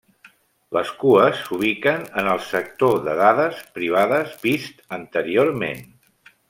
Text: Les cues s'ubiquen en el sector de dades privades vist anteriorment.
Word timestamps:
Les 0.77 0.93
cues 1.03 1.43
s'ubiquen 1.49 2.01
en 2.23 2.31
el 2.33 2.41
sector 2.47 2.97
de 3.09 3.15
dades 3.21 3.63
privades 3.77 4.35
vist 4.47 4.85
anteriorment. 5.01 5.91